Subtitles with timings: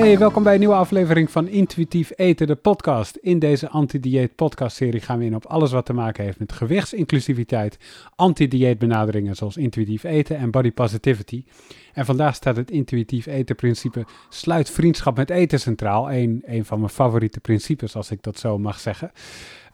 [0.00, 3.16] Hey, welkom bij een nieuwe aflevering van Intuïtief Eten, de podcast.
[3.16, 7.78] In deze anti-dieet podcastserie gaan we in op alles wat te maken heeft met gewichtsinclusiviteit,
[8.16, 11.44] anti-dieet benaderingen zoals intuïtief eten en body positivity.
[11.92, 16.12] En vandaag staat het intuïtief eten principe sluit vriendschap met eten centraal.
[16.12, 19.10] Een, een van mijn favoriete principes, als ik dat zo mag zeggen.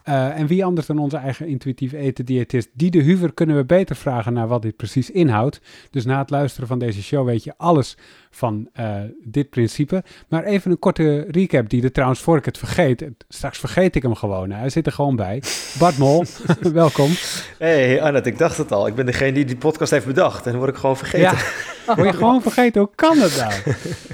[0.09, 3.97] Uh, en wie anders dan onze eigen intuïtief eten diëtist de Huver kunnen we beter
[3.97, 5.61] vragen naar wat dit precies inhoudt.
[5.91, 7.97] Dus na het luisteren van deze show weet je alles
[8.31, 10.05] van uh, dit principe.
[10.29, 13.05] Maar even een korte recap, die de trouwens voor ik het vergeet.
[13.29, 14.51] Straks vergeet ik hem gewoon.
[14.51, 15.43] Hij zit er gewoon bij.
[15.79, 16.25] Bart Mol,
[16.73, 17.11] welkom.
[17.59, 18.87] Hey Annette, ik dacht het al.
[18.87, 20.45] Ik ben degene die die podcast heeft bedacht.
[20.45, 21.39] En dan word ik gewoon vergeten.
[21.87, 22.81] Ja, word je gewoon vergeten?
[22.81, 23.53] Hoe kan dat nou?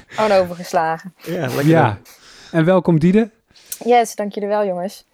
[0.06, 1.14] Gewoon overgeslagen.
[1.16, 1.98] Ja, lekker ja.
[2.50, 3.30] En welkom Diede.
[3.84, 5.04] Yes, dank jullie wel jongens.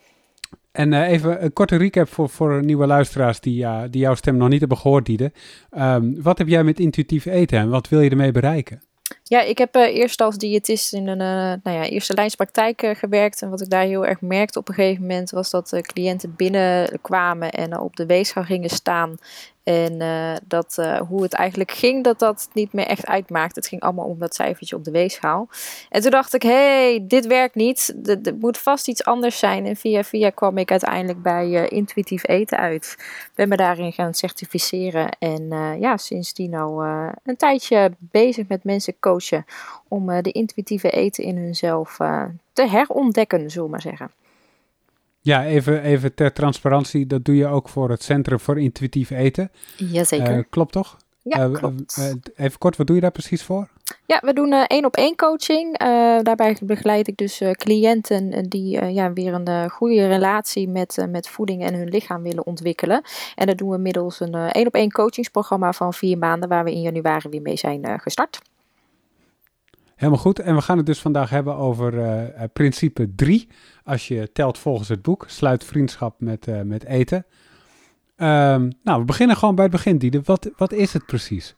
[0.79, 4.49] En uh, even een korte recap voor, voor nieuwe luisteraars die, die jouw stem nog
[4.49, 5.33] niet hebben gehoord, Diede.
[5.79, 8.83] Um, wat heb jij met intuïtief eten en wat wil je ermee bereiken?
[9.29, 11.19] Ja, ik heb uh, eerst als diëtist in een
[11.63, 13.43] nou ja, eerste lijnspraktijk gewerkt.
[13.43, 17.51] En wat ik daar heel erg merkte op een gegeven moment was dat cliënten binnenkwamen
[17.51, 19.17] en op de weegschaal gingen staan.
[19.63, 19.99] En
[20.47, 20.77] dat,
[21.09, 23.57] hoe het eigenlijk ging, dat dat niet meer echt uitmaakt.
[23.57, 25.49] Het ging allemaal om dat cijfertje op de weegschaal.
[25.89, 27.95] En toen dacht ik, hé, hey, dit werkt niet.
[28.05, 29.67] Er moet vast iets anders zijn.
[29.67, 32.97] En via via kwam ik uiteindelijk bij intuïtief eten uit.
[33.35, 35.09] Ben me daarin gaan certificeren.
[35.19, 35.49] En
[35.81, 36.83] ja, sindsdien al
[37.25, 39.18] een tijdje bezig met mensen coachen.
[39.89, 41.97] Om de intuïtieve eten in hunzelf
[42.53, 44.11] te herontdekken, zullen we maar zeggen.
[45.21, 49.51] Ja, even, even ter transparantie, dat doe je ook voor het Centrum voor Intuïtief Eten.
[49.77, 50.37] Jazeker.
[50.37, 50.97] Uh, klopt toch?
[51.23, 51.97] Ja, uh, klopt.
[51.99, 53.69] Uh, even kort, wat doe je daar precies voor?
[54.07, 55.79] Ja, we doen één op één coaching.
[56.23, 61.75] daarbij begeleid ik dus cliënten die ja, weer een goede relatie met, met voeding en
[61.75, 63.03] hun lichaam willen ontwikkelen.
[63.35, 66.73] En dat doen we middels een één op één coachingsprogramma van vier maanden, waar we
[66.73, 68.41] in januari weer mee zijn gestart.
[69.99, 70.39] Helemaal goed.
[70.39, 73.49] En we gaan het dus vandaag hebben over uh, principe 3.
[73.85, 77.27] Als je telt volgens het boek, sluit vriendschap met, uh, met eten.
[78.17, 80.21] Um, nou, we beginnen gewoon bij het begin, Diede.
[80.25, 81.57] Wat, wat is het precies?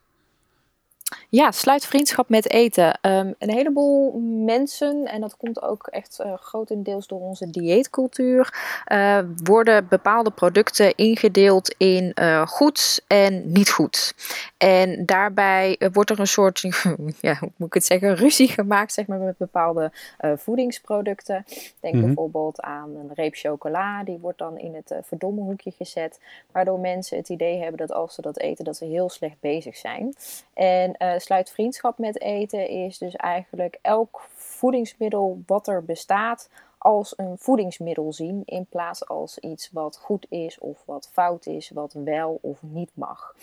[1.29, 2.99] Ja, sluit vriendschap met eten.
[3.03, 4.13] Um, een heleboel
[4.45, 8.55] mensen, en dat komt ook echt uh, grotendeels door onze dieetcultuur,
[8.93, 14.15] uh, worden bepaalde producten ingedeeld in uh, goed en niet goed.
[14.57, 16.61] En daarbij wordt er een soort,
[17.21, 19.93] ja, hoe moet ik het zeggen, ruzie gemaakt zeg maar, met bepaalde
[20.37, 21.45] voedingsproducten.
[21.81, 22.15] Denk mm -hmm.
[22.15, 26.21] bijvoorbeeld aan een reep chocola, die wordt dan in het verdomme hoekje gezet,
[26.53, 29.77] waardoor mensen het idee hebben dat als ze dat eten, dat ze heel slecht bezig
[29.77, 30.15] zijn.
[30.55, 37.13] En uh, sluit vriendschap met eten is dus eigenlijk elk voedingsmiddel wat er bestaat als
[37.17, 41.93] een voedingsmiddel zien in plaats als iets wat goed is of wat fout is, wat
[41.93, 43.35] wel of niet mag.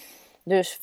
[0.44, 0.80] Dus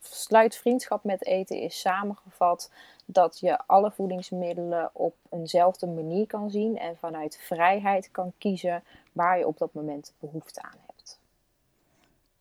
[0.00, 2.70] sluit vriendschap met eten is samengevat
[3.04, 9.38] dat je alle voedingsmiddelen op eenzelfde manier kan zien en vanuit vrijheid kan kiezen waar
[9.38, 10.91] je op dat moment behoefte aan hebt.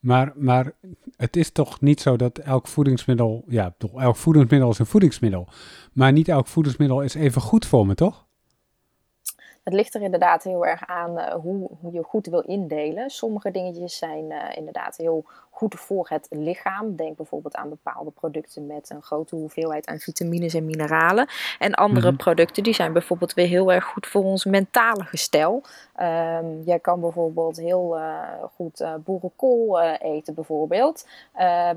[0.01, 0.71] Maar, maar
[1.17, 5.47] het is toch niet zo dat elk voedingsmiddel, ja, toch, elk voedingsmiddel is een voedingsmiddel.
[5.93, 8.25] Maar niet elk voedingsmiddel is even goed voor me, toch?
[9.63, 13.09] Het ligt er inderdaad heel erg aan uh, hoe, hoe, je goed wil indelen.
[13.09, 15.25] Sommige dingetjes zijn uh, inderdaad heel
[15.61, 16.95] goed voor het lichaam.
[16.95, 21.27] Denk bijvoorbeeld aan bepaalde producten met een grote hoeveelheid aan vitamines en mineralen.
[21.59, 22.17] En andere mm -hmm.
[22.17, 25.63] producten die zijn bijvoorbeeld weer heel erg goed voor ons mentale gestel.
[26.01, 28.19] Um, jij kan bijvoorbeeld heel uh,
[28.55, 31.07] goed uh, boerenkool uh, eten bijvoorbeeld.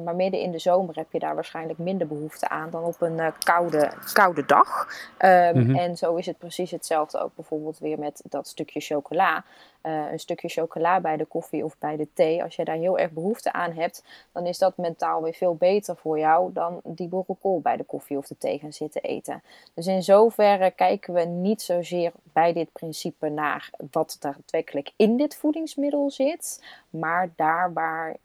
[0.04, 3.32] maar midden in de zomer heb je daar waarschijnlijk minder behoefte aan dan op een
[3.38, 4.88] koude, koude dag.
[5.18, 5.76] Um, mm -hmm.
[5.76, 9.44] En zo is het precies hetzelfde ook bijvoorbeeld weer met dat stukje chocola.
[9.82, 12.42] Een stukje chocola bij de koffie of bij de thee.
[12.42, 15.96] Als je daar heel erg behoefte aan hebt, dan is dat mentaal weer veel beter
[15.96, 19.42] voor jou dan die boerenkool bij de koffie of de thee gaan zitten eten.
[19.74, 25.36] Dus in zoverre kijken we niet zozeer bij dit principe naar wat daadwerkelijk in dit
[25.36, 28.16] voedingsmiddel zit, maar daar waar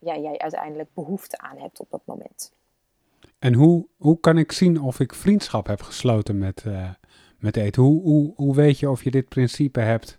[0.00, 2.52] ja, jij uiteindelijk behoefte aan hebt op dat moment.
[3.38, 6.90] En hoe, hoe kan ik zien of ik vriendschap heb gesloten met, uh,
[7.38, 7.82] met eten?
[7.82, 10.18] Hoe, hoe, hoe weet je of je dit principe hebt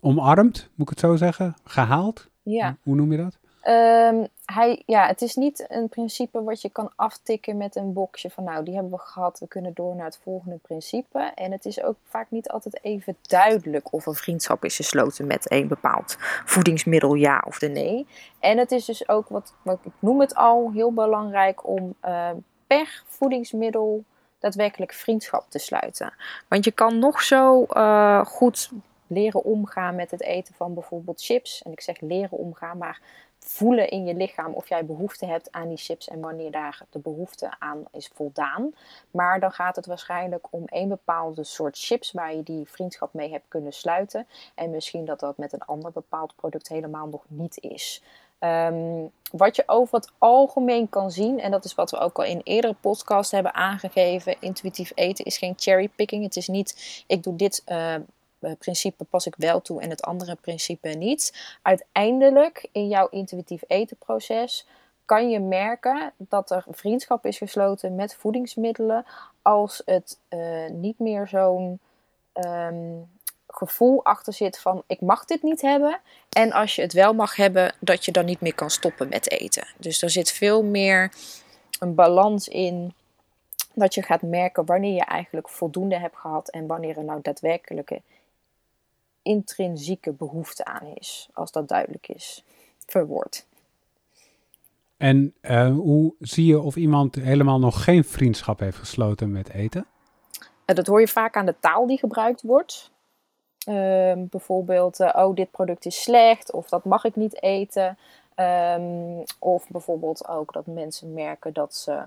[0.00, 1.54] omarmd, moet ik het zo zeggen?
[1.64, 2.28] Gehaald?
[2.52, 2.76] Ja.
[2.82, 3.38] Hoe noem je dat?
[3.68, 8.30] Um, hij, ja, het is niet een principe wat je kan aftikken met een boxje
[8.30, 11.18] van nou, die hebben we gehad, we kunnen door naar het volgende principe.
[11.34, 15.50] En het is ook vaak niet altijd even duidelijk of een vriendschap is gesloten met
[15.50, 18.06] een bepaald voedingsmiddel, ja of de nee.
[18.40, 22.30] En het is dus ook, wat, wat ik noem het al, heel belangrijk om uh,
[22.66, 24.04] per voedingsmiddel
[24.38, 26.12] daadwerkelijk vriendschap te sluiten.
[26.48, 28.70] Want je kan nog zo uh, goed
[29.06, 31.62] leren omgaan met het eten van bijvoorbeeld chips.
[31.62, 33.00] En ik zeg leren omgaan, maar
[33.38, 36.98] voelen in je lichaam of jij behoefte hebt aan die chips en wanneer daar de
[36.98, 38.74] behoefte aan is voldaan.
[39.10, 43.30] Maar dan gaat het waarschijnlijk om een bepaalde soort chips waar je die vriendschap mee
[43.30, 44.26] hebt kunnen sluiten.
[44.54, 48.02] En misschien dat dat met een ander bepaald product helemaal nog niet is.
[48.38, 52.24] Ehm, wat je over het algemeen kan zien, en dat is wat we ook al
[52.24, 56.22] in eerdere podcast hebben aangegeven: intuïtief eten is geen cherrypicking.
[56.22, 57.94] Het is niet, ik doe dit uh,
[58.58, 61.56] principe pas ik wel toe en het andere principe niet.
[61.62, 64.66] Uiteindelijk in jouw intuïtief etenproces
[65.04, 69.06] kan je merken dat er vriendschap is gesloten met voedingsmiddelen
[69.42, 71.78] als het uh, niet meer zo'n
[72.34, 73.08] um,
[73.48, 76.00] gevoel achter zit van ik mag dit niet hebben.
[76.28, 79.30] En als je het wel mag hebben, dat je dan niet meer kan stoppen met
[79.30, 79.66] eten.
[79.78, 81.12] Dus er zit veel meer
[81.78, 82.94] een balans in
[83.74, 88.00] dat je gaat merken wanneer je eigenlijk voldoende hebt gehad en wanneer er nou daadwerkelijke
[89.26, 91.28] intrinsieke behoefte aan is.
[91.32, 92.44] Als dat duidelijk is,
[92.86, 93.46] verwoord.
[94.96, 99.86] En uh, hoe zie je of iemand helemaal nog geen vriendschap heeft gesloten met eten?
[100.66, 102.90] Uh, dat hoor je vaak aan de taal die gebruikt wordt.
[103.68, 107.98] Uh, bijvoorbeeld, uh, oh, dit product is slecht of dat mag ik niet eten.
[108.36, 112.02] Um, of bijvoorbeeld ook dat mensen merken dat ze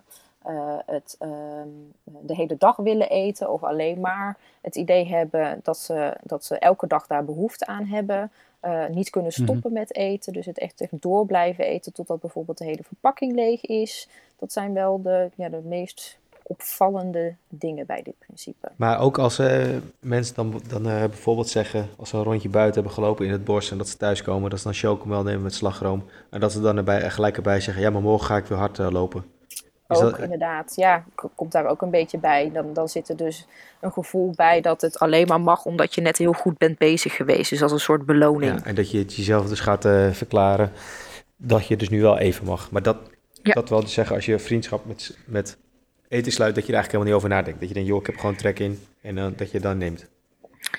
[0.47, 5.77] uh, het um, de hele dag willen eten of alleen maar het idee hebben dat
[5.77, 8.31] ze, dat ze elke dag daar behoefte aan hebben.
[8.65, 9.43] Uh, niet kunnen mhm.
[9.43, 13.35] stoppen met eten, dus het echt, echt door blijven eten totdat bijvoorbeeld de hele verpakking
[13.35, 14.09] leeg is.
[14.39, 18.71] Dat zijn wel de, ja, de meest opvallende dingen bij dit principe.
[18.75, 19.65] Maar ook als uh,
[19.99, 23.43] mensen dan, dan uh, bijvoorbeeld zeggen, als ze een rondje buiten hebben gelopen in het
[23.43, 26.03] bos en dat ze thuiskomen, dat ze dan chocomel nemen met slagroom.
[26.29, 28.77] En dat ze dan erbij, gelijk erbij zeggen, ja maar morgen ga ik weer hard
[28.77, 29.23] uh, lopen.
[29.91, 30.19] Ook dat...
[30.19, 31.03] inderdaad, ja,
[31.35, 32.51] komt daar ook een beetje bij.
[32.53, 33.47] Dan, dan zit er dus
[33.79, 37.15] een gevoel bij dat het alleen maar mag omdat je net heel goed bent bezig
[37.15, 37.49] geweest.
[37.49, 38.59] Dus als een soort beloning.
[38.59, 39.81] Ja, en dat je het jezelf dus gaat
[40.11, 40.71] verklaren
[41.41, 42.71] dat je dus nu wel even mag.
[42.71, 42.97] Maar dat,
[43.43, 43.53] ja.
[43.53, 45.57] dat wil dus zeggen als je vriendschap met, met
[46.07, 47.59] eten sluit, dat je er eigenlijk helemaal niet over nadenkt.
[47.59, 50.09] Dat je denkt, joh, ik heb gewoon trek in en uh, dat je dan neemt.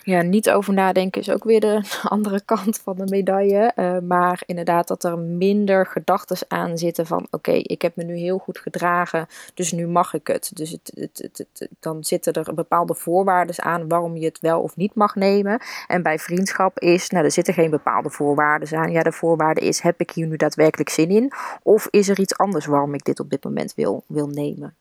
[0.03, 3.73] Ja, niet over nadenken is ook weer de andere kant van de medaille.
[3.77, 7.27] Uh, maar inderdaad dat er minder gedachten aan zitten van...
[7.31, 10.51] oké, ik heb me nu heel goed gedragen, dus nu mag ik het.
[10.55, 14.77] Dus het, het, het, dan zitten er bepaalde voorwaarden aan waarom je het wel of
[14.77, 15.63] niet mag nemen.
[15.87, 18.91] En bij vriendschap is, nou, er zitten geen bepaalde voorwaarden aan.
[18.91, 21.33] Ja, de voorwaarde is, heb ik hier nu daadwerkelijk zin in?
[21.63, 24.75] Of is er iets anders waarom ik dit op dit moment wil, wil nemen?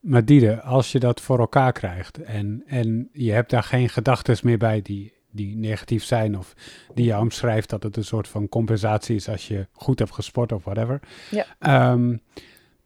[0.00, 4.36] Maar Diede, als je dat voor elkaar krijgt en, en je hebt daar geen gedachten
[4.42, 6.54] meer bij die, die negatief zijn of
[6.94, 10.52] die jou omschrijft dat het een soort van compensatie is als je goed hebt gesport
[10.52, 11.00] of whatever,
[11.30, 11.90] ja.
[11.92, 12.20] Um,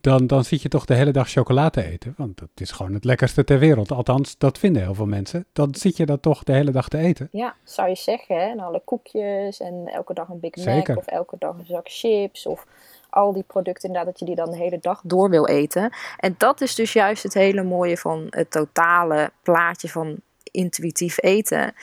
[0.05, 2.15] dan, dan zit je toch de hele dag chocolade eten.
[2.17, 3.93] Want dat is gewoon het lekkerste ter wereld.
[3.93, 5.47] Althans, dat vinden heel veel mensen.
[5.53, 7.29] Dan zit je dat toch de hele dag te eten.
[7.33, 8.37] Ja, zou je zeggen.
[8.37, 8.43] Hè?
[8.43, 10.97] En alle koekjes en elke dag een Big Mac Zeker.
[10.97, 12.67] of elke dag een zak chips of
[13.15, 15.93] al die producten inderdaad, dat je die dan de hele dag door wil eten.
[16.19, 20.17] En dat is dus juist het hele mooie van het totale plaatje van
[20.51, 21.75] intuïtief eten.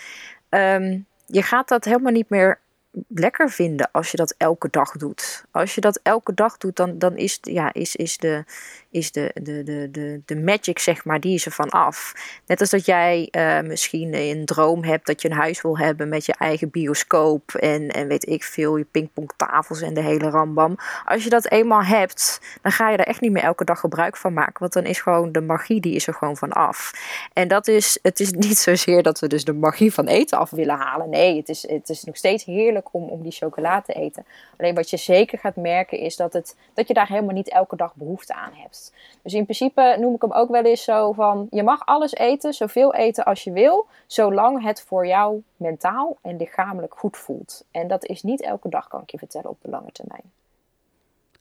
[0.50, 2.60] Um, je gaat dat helemaal niet meer
[3.08, 5.46] lekker vinden als je dat elke dag doet.
[5.52, 8.44] Als je dat elke dag doet, dan, dan is, ja, is, is, de,
[8.92, 12.14] is de, de, de, de, de magic, zeg maar, die is er van af.
[12.46, 16.10] Net als dat jij uh, misschien een droom hebt dat je een huis wil hebben
[16.10, 20.78] met je eigen bioscoop en, en weet ik veel, je pingpongtafels en de hele rambam.
[21.06, 24.18] Als je dat eenmaal hebt, dan ga je er echt niet meer elke dag gebruik
[24.18, 26.92] van maken, want dan is gewoon de magie, die is er gewoon van af.
[27.34, 30.50] En dat is, het is niet zozeer dat we dus de magie van eten af
[30.50, 31.10] willen halen.
[31.10, 34.26] Nee, het is, het is nog steeds heerlijk om, om die chocola te eten.
[34.58, 37.76] Alleen wat je zeker gaat merken is dat, het, dat je daar helemaal niet elke
[37.76, 38.81] dag behoefte aan hebt.
[39.22, 42.54] Dus in principe noem ik hem ook wel eens zo van: je mag alles eten,
[42.54, 47.66] zoveel eten als je wil, zolang het voor jou mentaal en lichamelijk goed voelt.
[47.72, 50.32] En dat is niet elke dag, kan ik je vertellen, op de lange termijn.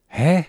[0.06, 0.40] Hè?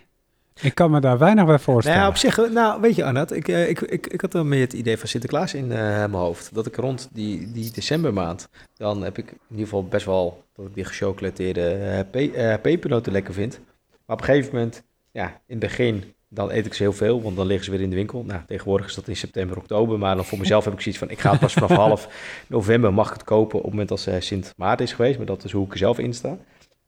[0.62, 2.00] Ik kan me daar weinig bij voorstellen.
[2.00, 4.62] Nou, op zich, nou, weet je, Annette, ik, eh, ik, ik, ik had dan meer
[4.62, 6.54] het idee van Sinterklaas in uh, mijn hoofd.
[6.54, 10.66] Dat ik rond die, die decembermaand, dan heb ik in ieder geval best wel dat
[10.66, 13.60] ik die gechocolateerde uh, pe pepernoten lekker vind.
[14.06, 17.22] Maar op een gegeven moment, ja, in het begin, dan eet ik ze heel veel,
[17.22, 18.24] want dan liggen ze weer in de winkel.
[18.24, 20.00] Nou, tegenwoordig is dat in september, oktober.
[20.00, 22.08] Maar dan voor mezelf heb ik zoiets van, ik ga het pas vanaf half
[22.48, 25.18] november mag ik het kopen op het moment als Sint Maarten is geweest.
[25.18, 26.38] Maar dat is hoe ik er zelf in sta.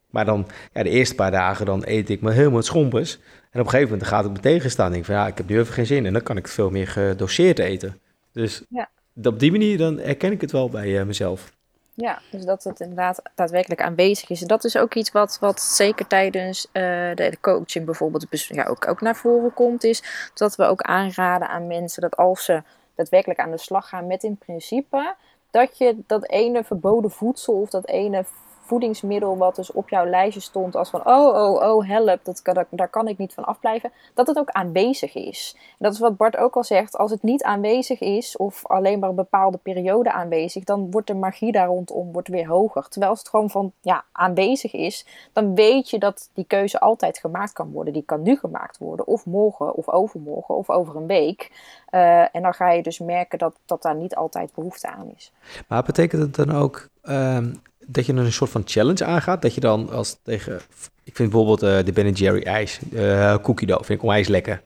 [0.09, 3.13] Maar dan, ja, de eerste paar dagen, dan eet ik me helemaal het schompers.
[3.51, 4.87] En op een gegeven moment gaat het me tegenstaan.
[4.87, 6.05] Ik denk van, ja, ik heb nu even geen zin.
[6.05, 7.99] En dan kan ik het veel meer gedoseerd eten.
[8.31, 8.89] Dus ja.
[9.23, 11.51] op die manier, dan herken ik het wel bij uh, mezelf.
[11.95, 14.41] Ja, dus dat het inderdaad daadwerkelijk aanwezig is.
[14.41, 16.71] En dat is ook iets wat, wat zeker tijdens uh,
[17.15, 19.83] de, coaching bijvoorbeeld ja, ook, ook naar voren komt.
[19.83, 22.63] Is dat we ook aanraden aan mensen dat als ze
[22.95, 25.15] daadwerkelijk aan de slag gaan met in principe
[25.51, 28.25] dat je dat ene verboden voedsel of dat ene
[28.65, 32.87] voedingsmiddel wat dus op jouw lijstje stond als van oh, oh, oh, help, dat daar
[32.87, 35.55] kan ik niet van afblijven, dat het ook aanwezig is.
[35.55, 38.99] En dat is wat Bart ook al zegt, als het niet aanwezig is of alleen
[38.99, 42.87] maar een bepaalde periode aanwezig, dan wordt de magie daar rondom wordt weer hoger.
[42.89, 47.17] Terwijl als het gewoon van ja, aanwezig is, dan weet je dat die keuze altijd
[47.17, 47.93] gemaakt kan worden.
[47.93, 51.51] Die kan nu gemaakt worden, of morgen, of overmorgen, of over een week.
[51.91, 55.31] Uh, en dan ga je dus merken dat, dat daar niet altijd behoefte aan is.
[55.67, 59.41] Maar betekent het dan ook um, dat je een soort van challenge aangaat.
[59.41, 60.61] Dat je dan als tegen.
[61.03, 64.63] Ik vind bijvoorbeeld uh, de Ben Jerry ijs, uh, cookie dough, vind ik onwijs lekker.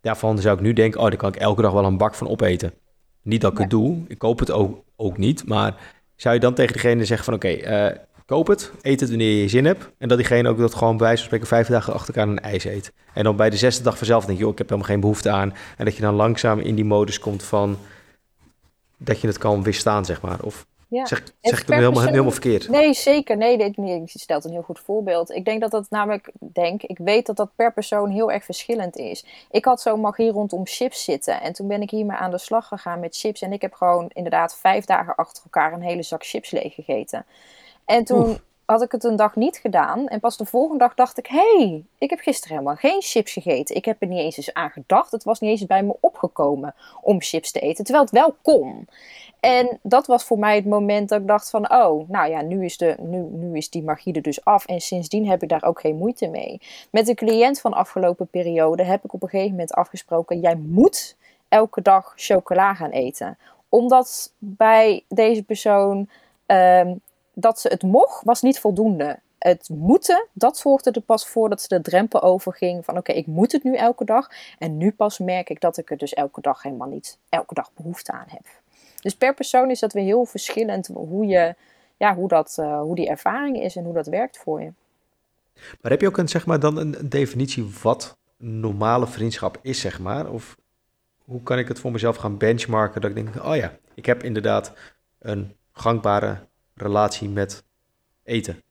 [0.00, 2.28] Daarvan zou ik nu denken, oh, daar kan ik elke dag wel een bak van
[2.28, 2.72] opeten.
[3.22, 5.46] Niet dat ik het doe, ik koop het ook, ook niet.
[5.46, 5.74] Maar
[6.16, 7.96] zou je dan tegen degene zeggen van, oké, okay, uh,
[8.26, 9.90] koop het, eet het wanneer je zin hebt.
[9.98, 12.40] En dat diegene ook dat gewoon bij wijze van spreken vijf dagen achter elkaar een
[12.40, 12.92] ijs eet.
[13.14, 15.30] En dan bij de zesde dag vanzelf denk je, joh, ik heb helemaal geen behoefte
[15.30, 15.54] aan.
[15.76, 17.78] En dat je dan langzaam in die modus komt van,
[18.96, 20.40] dat je het kan weerstaan, zeg maar.
[20.42, 21.06] Of ja.
[21.06, 22.68] Zeg, zeg ik het helemaal, helemaal verkeerd?
[22.68, 23.36] Nee, zeker.
[23.36, 23.74] Nee, dit,
[24.12, 25.30] je stelt een heel goed voorbeeld.
[25.30, 28.96] Ik denk dat dat namelijk, denk, ik weet dat dat per persoon heel erg verschillend
[28.96, 29.24] is.
[29.50, 31.40] Ik had zo'n magie rondom chips zitten.
[31.40, 33.42] En toen ben ik hiermee aan de slag gegaan met chips.
[33.42, 37.26] En ik heb gewoon inderdaad vijf dagen achter elkaar een hele zak chips leeg gegeten.
[37.84, 38.38] En toen
[38.70, 40.06] had ik het een dag niet gedaan.
[40.08, 43.32] En pas de volgende dag dacht ik: hé, hey, ik heb gisteren helemaal geen chips
[43.32, 43.76] gegeten.
[43.76, 45.10] Ik heb er niet eens eens aan gedacht.
[45.10, 47.84] Het was niet eens bij me opgekomen om chips te eten.
[47.84, 48.88] Terwijl het wel kon.
[49.40, 52.64] En dat was voor mij het moment dat ik dacht van, oh, nou ja, nu
[52.64, 54.66] is, de, nu, nu is die magie er dus af.
[54.66, 56.60] En sindsdien heb ik daar ook geen moeite mee.
[56.90, 61.16] Met de cliënt van afgelopen periode heb ik op een gegeven moment afgesproken, jij moet
[61.48, 63.38] elke dag chocola gaan eten.
[63.68, 66.08] Omdat bij deze persoon
[66.46, 66.94] ehm,
[67.40, 69.18] dat ze het mocht, was niet voldoende.
[69.38, 73.26] Het moeten, dat zorgde er pas voor dat ze de drempel overging van oké, ik
[73.26, 74.30] moet het nu elke dag.
[74.58, 77.70] En nu pas merk ik dat ik er dus elke dag helemaal niet elke dag
[77.74, 78.46] behoefte aan heb.
[79.00, 81.54] Dus per persoon is dat weer heel verschillend hoe, je,
[81.96, 84.72] ja, hoe, dat, uh, hoe die ervaring is en hoe dat werkt voor je.
[85.80, 90.00] Maar heb je ook een, zeg maar, dan een, definitie wat normale vriendschap is, zeg
[90.00, 90.30] maar?
[90.30, 90.56] Of
[91.24, 94.22] hoe kan ik het voor mezelf gaan benchmarken dat ik denk, oh ja, ik heb
[94.22, 94.72] inderdaad
[95.18, 96.47] een gangbare
[96.78, 97.64] relatie met
[98.24, 98.62] eten?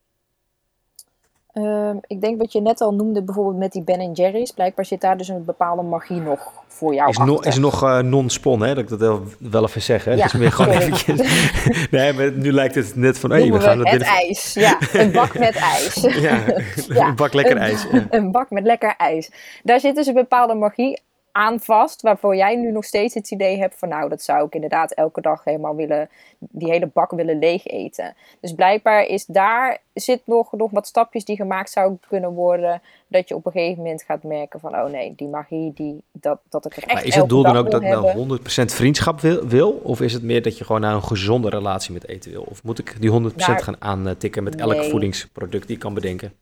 [1.57, 4.51] Um, ik denk wat je net al noemde, bijvoorbeeld met die Ben Jerry's.
[4.51, 7.99] Blijkbaar zit daar dus een bepaalde magie nog voor jou Is, no, is nog uh,
[7.99, 8.73] non-spon, hè?
[8.75, 10.13] Dat ik dat wel, even zeg, hè?
[10.13, 11.21] Ja, dus meer gewoon eventjes...
[11.91, 13.31] nee, maar nu lijkt het net van...
[13.31, 14.77] Hey, we gaan het ijs, ja.
[14.93, 15.95] Een bak met ijs.
[16.27, 16.43] ja,
[16.87, 17.87] ja, een bak lekker een, ijs.
[17.91, 18.07] Ja.
[18.09, 19.31] Een bak met lekker ijs.
[19.63, 20.99] Daar zit dus een bepaalde magie
[21.37, 24.53] aan vast, waarvoor jij nu nog steeds het idee hebt van nou, dat zou ik
[24.53, 28.15] inderdaad elke dag helemaal willen, die hele bak willen leeg eten.
[28.39, 33.27] Dus blijkbaar is daar, zit nog, nog wat stapjes die gemaakt zouden kunnen worden, dat
[33.27, 36.65] je op een gegeven moment gaat merken van oh nee, die magie, die, dat, dat
[36.65, 39.71] ik er echt Maar is het doel dan ook dat nou 100% vriendschap wil, wil,
[39.71, 42.45] Of is het meer dat je gewoon naar een gezonde relatie met eten wil?
[42.49, 46.33] Of moet ik die 100% nou, gaan aantikken met elk voedingsproduct die ik kan bedenken?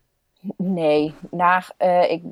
[0.56, 2.22] Nee, naar, uh, ik,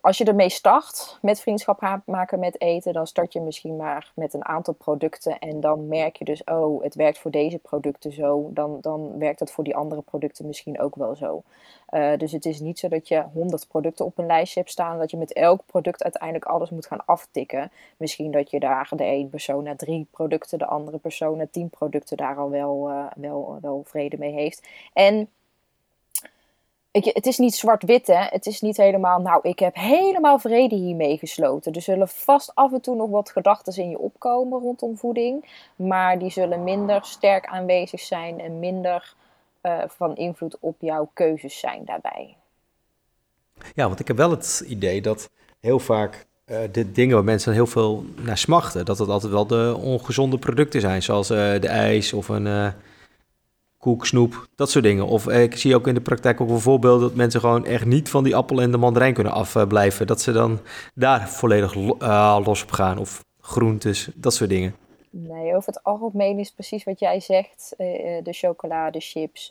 [0.00, 4.34] als je ermee start met vriendschap maken met eten, dan start je misschien maar met
[4.34, 5.38] een aantal producten.
[5.38, 8.50] En dan merk je dus, oh, het werkt voor deze producten zo.
[8.52, 11.42] Dan, dan werkt het voor die andere producten misschien ook wel zo.
[11.90, 14.98] Uh, dus het is niet zo dat je 100 producten op een lijstje hebt staan.
[14.98, 17.70] Dat je met elk product uiteindelijk alles moet gaan aftikken.
[17.96, 21.70] Misschien dat je daar de ene persoon na drie producten, de andere persoon na tien
[21.70, 24.68] producten daar al wel, wel, wel vrede mee heeft.
[24.92, 25.28] En
[26.92, 28.24] je, het is niet zwart-wit, hè.
[28.28, 31.72] Het is niet helemaal, nou, ik heb helemaal vrede hiermee gesloten.
[31.72, 35.44] Er zullen vast af en toe nog wat gedachten in je opkomen rondom voeding.
[35.76, 39.14] Maar die zullen minder sterk aanwezig zijn en minder
[39.62, 42.36] uh, van invloed op jouw keuzes zijn daarbij.
[43.74, 45.30] Ja, want ik heb wel het idee dat
[45.60, 49.46] heel vaak uh, de dingen waar mensen heel veel naar smachten, dat het altijd wel
[49.46, 51.02] de ongezonde producten zijn.
[51.02, 52.72] Zoals uh, de ijs of een
[53.82, 55.06] koek, snoep, dat soort dingen.
[55.06, 57.84] Of eh, ik zie ook in de praktijk ook een voorbeeld dat mensen gewoon echt
[57.84, 60.06] niet van die appel en de mandarijn kunnen afblijven.
[60.06, 60.60] Dat ze dan
[60.94, 62.98] daar volledig uh, los op gaan.
[62.98, 64.74] Of groentes, dat soort dingen.
[65.10, 67.74] Nee, over het algemeen is precies wat jij zegt.
[67.78, 67.86] Uh,
[68.22, 69.48] de chocolade, chips,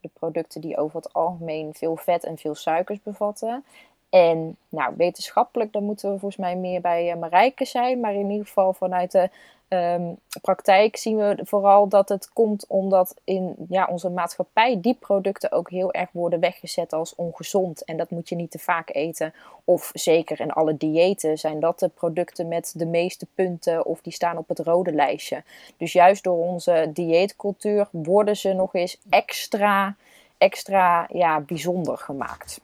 [0.00, 3.64] de producten die over het algemeen veel vet en veel suikers bevatten.
[4.10, 8.00] En nou, wetenschappelijk, dan moeten we volgens mij meer bij Marijke zijn.
[8.00, 9.30] Maar in ieder geval vanuit de
[9.68, 15.52] um, praktijk zien we vooral dat het komt omdat in ja, onze maatschappij die producten
[15.52, 17.84] ook heel erg worden weggezet als ongezond.
[17.84, 19.34] En dat moet je niet te vaak eten.
[19.64, 24.12] Of zeker in alle diëten zijn dat de producten met de meeste punten of die
[24.12, 25.42] staan op het rode lijstje.
[25.76, 29.96] Dus juist door onze dieetcultuur worden ze nog eens extra,
[30.38, 32.60] extra ja, bijzonder gemaakt.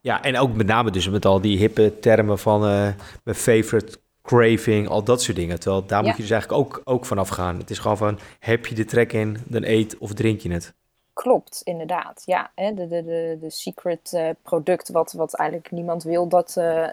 [0.00, 2.88] Ja, en ook met name dus met al die hippe termen van uh,
[3.22, 3.98] mijn favorite
[4.28, 5.60] craving, al dat soort dingen.
[5.60, 7.58] Terwijl daar moet je dus eigenlijk ook, ook vanaf gaan.
[7.58, 10.76] Het is gewoon van, heb je de trek in, dan eet of drink je het.
[11.12, 12.22] Klopt, inderdaad.
[12.24, 16.54] Ja, hè, de, de, de, de secret uh, product wat, wat eigenlijk niemand wil dat,
[16.58, 16.86] uh,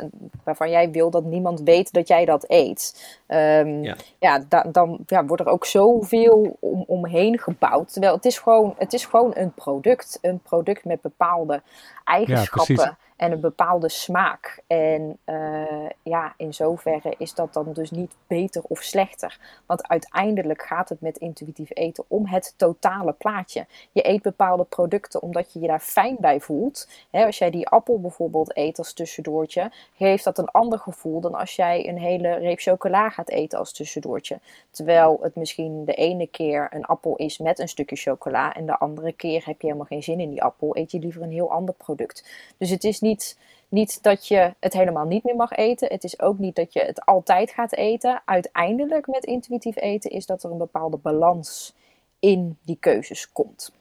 [0.43, 3.07] waarvan jij wil dat niemand weet dat jij dat eet.
[3.27, 7.91] Um, ja, ja da, dan ja, wordt er ook zoveel om, omheen gebouwd.
[7.91, 10.19] Terwijl het is, gewoon, het is gewoon een product.
[10.21, 11.61] Een product met bepaalde
[12.03, 12.75] eigenschappen.
[12.75, 14.61] Ja, en een bepaalde smaak.
[14.67, 19.39] En uh, ja, in zoverre is dat dan dus niet beter of slechter.
[19.65, 23.65] Want uiteindelijk gaat het met intuïtief eten om het totale plaatje.
[23.91, 26.87] Je eet bepaalde producten omdat je je daar fijn bij voelt.
[27.11, 31.55] als jij die appel bijvoorbeeld eet als tussendoortje, geeft dat een ander gevoel dan als
[31.55, 34.39] jij een hele reep chocola gaat eten als tussendoortje.
[34.71, 38.77] Terwijl het misschien de ene keer een appel is met een stukje chocola en de
[38.77, 41.51] andere keer heb je helemaal geen zin in die appel, eet je liever een heel
[41.51, 42.25] ander product.
[42.57, 45.87] Dus het is niet, niet dat je het helemaal niet meer mag eten.
[45.87, 48.21] Het is ook niet dat je het altijd gaat eten.
[48.25, 51.75] Uiteindelijk met intuïtief eten is dat er een bepaalde balans
[52.19, 53.71] in die keuzes komt.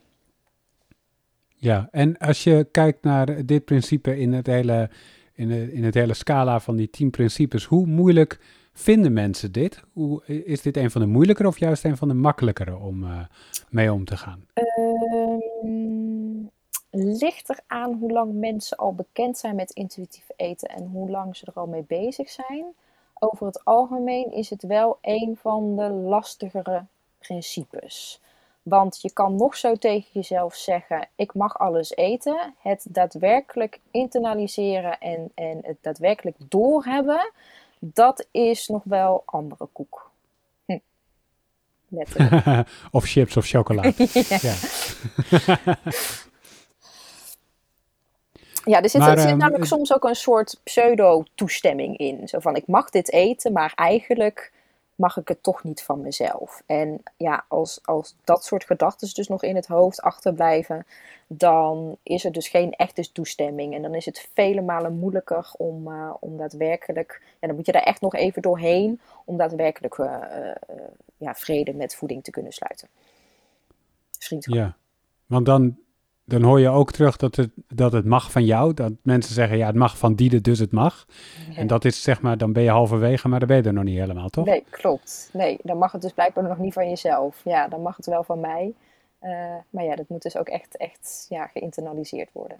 [1.55, 4.89] Ja, en als je kijkt naar dit principe in het hele,
[5.33, 8.39] in, in het hele scala van die tien principes, hoe moeilijk
[8.73, 9.81] vinden mensen dit?
[9.93, 13.19] Hoe, is dit een van de moeilijkere of juist een van de makkelijkere om uh,
[13.69, 14.45] mee om te gaan?
[14.53, 15.24] Um,
[16.95, 21.35] ligt er aan hoe lang mensen al bekend zijn met intuïtief eten en hoe lang
[21.35, 22.65] ze er al mee bezig zijn.
[23.19, 26.85] Over het algemeen is het wel een van de lastigere
[27.19, 28.21] principes.
[28.63, 32.53] Want je kan nog zo tegen jezelf zeggen: ik mag alles eten.
[32.59, 37.31] Het daadwerkelijk internaliseren en, en het daadwerkelijk doorhebben,
[37.79, 40.11] dat is nog wel andere koek.
[40.65, 40.77] Hm.
[42.91, 43.81] of chips of chocola.
[44.41, 44.55] ja.
[48.65, 52.27] Ja, er zit, er zit ehm, namelijk soms ook een soort pseudo-toestemming in.
[52.27, 54.51] Zo van, ik mag dit eten, maar eigenlijk
[54.95, 56.63] mag ik het toch niet van mezelf.
[56.65, 60.85] En ja, als, als dat soort gedachten dus nog in het hoofd achterblijven,
[61.27, 63.73] dan is er dus geen echte toestemming.
[63.73, 67.71] En dan is het vele malen moeilijker om, uh, om daadwerkelijk, en dan moet je
[67.71, 70.75] daar echt nog even doorheen, om daadwerkelijk uh, uh,
[71.17, 72.87] ja, vrede met voeding te kunnen sluiten.
[74.19, 74.55] Vriendschap.
[74.55, 74.75] Ja,
[75.25, 75.77] want dan,
[76.25, 78.73] dan hoor je ook terug dat het, dat het mag van jou.
[78.73, 81.05] Dat mensen zeggen, ja, het mag van Diede, dus het mag.
[81.55, 83.83] En dat is zeg maar, dan ben je halverwege, maar dan ben je er nog
[83.83, 84.45] niet helemaal, toch?
[84.45, 85.29] Nee, klopt.
[85.33, 87.41] Nee, dan mag het dus blijkbaar nog niet van jezelf.
[87.43, 88.73] Ja, dan mag het wel van mij.
[89.21, 89.31] Uh,
[89.69, 92.57] maar ja, dat moet dus ook echt, echt ja, geïnternaliseerd worden.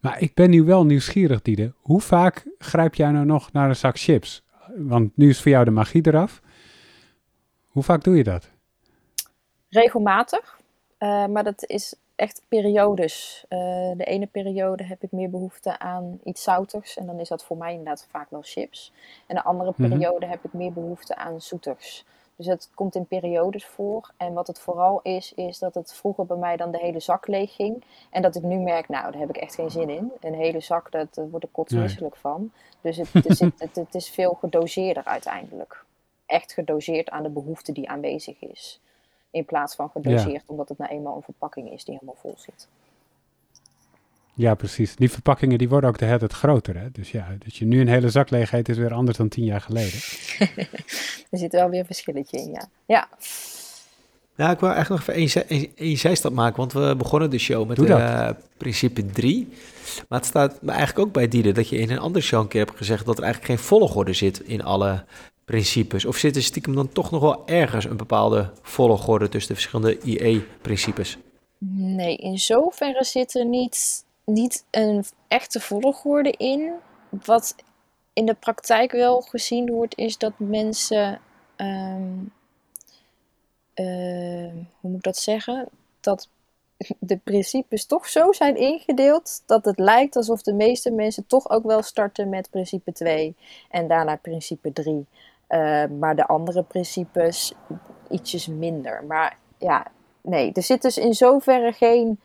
[0.00, 1.72] Maar ik ben nu wel nieuwsgierig, Diede.
[1.80, 4.44] Hoe vaak grijp jij nou nog naar een zak chips?
[4.76, 6.42] Want nu is voor jou de magie eraf.
[7.68, 8.50] Hoe vaak doe je dat?
[9.68, 10.62] Regelmatig.
[11.04, 13.44] Uh, maar dat is echt periodes.
[13.48, 13.58] Uh,
[13.96, 16.96] de ene periode heb ik meer behoefte aan iets zouters.
[16.96, 18.92] En dan is dat voor mij inderdaad vaak wel chips.
[19.26, 19.88] En de andere mhm.
[19.88, 22.04] periode heb ik meer behoefte aan zoeters.
[22.36, 24.10] Dus het komt in periodes voor.
[24.16, 27.26] En wat het vooral is, is dat het vroeger bij mij dan de hele zak
[27.26, 27.84] leeg ging.
[28.10, 30.12] En dat ik nu merk, nou, daar heb ik echt geen zin in.
[30.20, 32.52] Een hele zak, dat, daar word ik kotsmisselijk van.
[32.80, 35.84] Dus het, het, het, het is veel gedoseerder uiteindelijk.
[36.26, 38.80] Echt gedoseerd aan de behoefte die aanwezig is.
[39.34, 42.68] In plaats van gedoseerd, omdat het nou eenmaal een verpakking is die helemaal vol zit.
[44.34, 44.96] Ja, precies.
[44.96, 46.78] Die verpakkingen die worden ook de hele tijd groter.
[46.78, 46.90] Hè?
[46.90, 49.44] Dus ja, dat je nu een hele zak leeg eet is weer anders dan tien
[49.44, 49.98] jaar geleden.
[51.30, 52.68] er zit wel weer een verschilletje in, ja.
[52.86, 53.08] Ja.
[54.36, 57.78] Nou, ik wil eigenlijk nog even één, zijstap maken, want we begonnen de show met
[57.78, 59.48] uh, principe 3.
[60.08, 62.64] Maar het staat eigenlijk ook bij Dieder dat je in een andere show een keer
[62.64, 65.04] hebt gezegd dat er eigenlijk geen volgorde zit in alle
[65.44, 66.04] principes?
[66.04, 70.00] Of zit er stiekem dan toch nog wel ergens een bepaalde volgorde tussen de verschillende
[70.00, 71.18] IE-principes?
[71.68, 76.72] Nee, in zoverre zit er niet, niet een echte volgorde in.
[77.08, 77.54] Wat
[78.12, 81.20] in de praktijk wel gezien wordt, is dat mensen.
[81.56, 82.12] Ehm,
[83.74, 85.68] ehm, hoe moet ik dat zeggen?
[86.00, 86.28] Dat
[86.98, 91.64] de principes toch zo zijn ingedeeld dat het lijkt alsof de meeste mensen toch ook
[91.64, 93.36] wel starten met principe 2
[93.70, 95.06] en daarna principe 3.
[95.48, 97.54] Uh, maar de andere principes
[98.08, 99.04] ietsjes minder.
[99.04, 99.86] Maar ja,
[100.20, 102.20] nee, er zit dus in zoverre geen,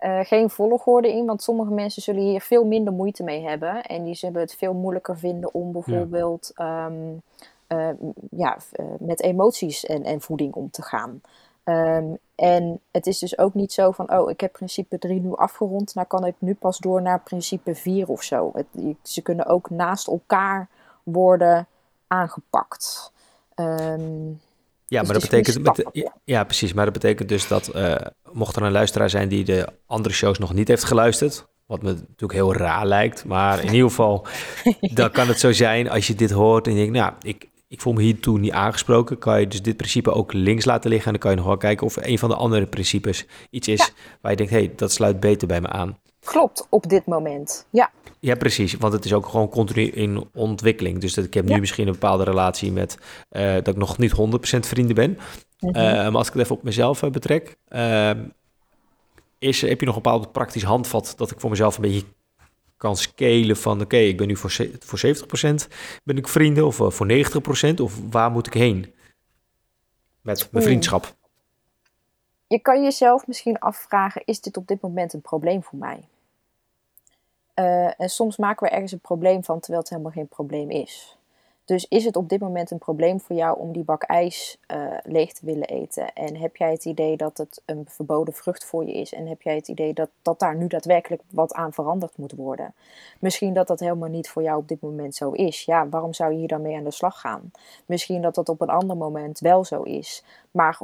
[0.00, 1.26] uh, geen volgorde in.
[1.26, 3.82] Want sommige mensen zullen hier veel minder moeite mee hebben.
[3.82, 6.86] En die zullen het veel moeilijker vinden om bijvoorbeeld ja.
[6.86, 7.22] Um,
[7.68, 7.88] uh,
[8.30, 8.56] ja,
[8.98, 11.20] met emoties en, en voeding om te gaan.
[11.64, 15.34] Um, en het is dus ook niet zo van, oh, ik heb principe 3 nu
[15.34, 18.50] afgerond, nou kan ik nu pas door naar principe 4 of zo.
[18.54, 18.66] Het,
[19.02, 20.68] ze kunnen ook naast elkaar
[21.02, 21.66] worden
[22.08, 23.12] aangepakt.
[23.54, 24.40] Um,
[24.88, 26.14] ja, dus maar dat betekent.
[26.24, 26.72] ja, precies.
[26.72, 27.70] Maar dat betekent dus dat.
[27.74, 27.94] Uh,
[28.32, 31.46] mocht er een luisteraar zijn die de andere shows nog niet heeft geluisterd.
[31.66, 33.24] Wat me natuurlijk heel raar lijkt.
[33.24, 34.26] Maar in ieder geval,
[34.94, 37.80] dan kan het zo zijn als je dit hoort en je denkt, nou, ik, ik
[37.80, 39.18] voel me hiertoe niet aangesproken.
[39.18, 41.06] Kan je dus dit principe ook links laten liggen.
[41.06, 43.92] En dan kan je nog wel kijken of een van de andere principes iets is
[44.20, 45.98] waar je denkt, hé, hey, dat sluit beter bij me aan.
[46.24, 47.66] Klopt, op dit moment.
[47.70, 47.90] Ja.
[48.26, 48.74] Ja, precies.
[48.74, 50.98] Want het is ook gewoon continu in ontwikkeling.
[50.98, 52.98] Dus dat ik heb nu misschien een bepaalde relatie met
[53.30, 55.10] uh, dat ik nog niet 100% vrienden ben.
[55.60, 57.56] Mm maar als ik het even op mezelf uh, betrek,
[59.38, 62.04] is, heb je nog een bepaald praktisch handvat dat ik voor mezelf een beetje
[62.76, 65.66] kan scalen van oké, ik ben nu voor, voor 70%
[66.04, 67.08] ben ik vrienden of voor
[67.70, 68.94] 90% of waar moet ik heen
[70.20, 71.14] met mijn vriendschap?
[72.46, 76.08] Je kan jezelf misschien afvragen, is dit op dit moment een probleem voor mij?
[77.58, 81.16] Uh, en soms maken we ergens een probleem van terwijl het helemaal geen probleem is.
[81.66, 84.86] Dus is het op dit moment een probleem voor jou om die bak ijs uh,
[85.02, 86.12] leeg te willen eten?
[86.12, 89.12] En heb jij het idee dat het een verboden vrucht voor je is?
[89.12, 92.74] En heb jij het idee dat, dat daar nu daadwerkelijk wat aan veranderd moet worden?
[93.18, 95.64] Misschien dat dat helemaal niet voor jou op dit moment zo is.
[95.64, 97.50] Ja, waarom zou je hier dan mee aan de slag gaan?
[97.86, 100.24] Misschien dat dat op een ander moment wel zo is.
[100.50, 100.78] Maar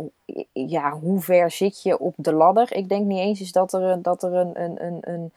[0.53, 2.77] ja, hoe ver zit je op de ladder?
[2.77, 5.33] Ik denk niet eens is dat er, dat er een, een, een, een